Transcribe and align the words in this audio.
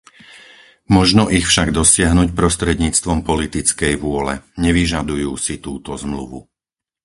Možno 0.97 1.23
ich 1.37 1.45
však 1.47 1.69
dosiahnuť 1.79 2.29
prostredníctvom 2.39 3.19
politickej 3.29 3.93
vôle. 4.05 4.33
Nevyžadujú 4.65 5.31
si 5.45 5.55
túto 5.65 5.91
Zmluvu. 6.03 6.39